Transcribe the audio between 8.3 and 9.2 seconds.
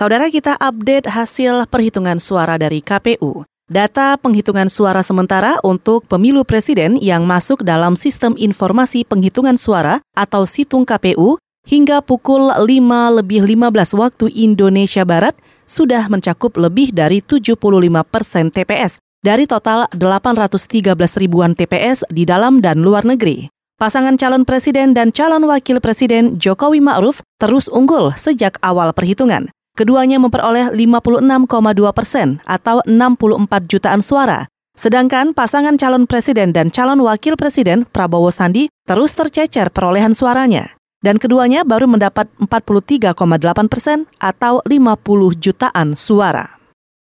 informasi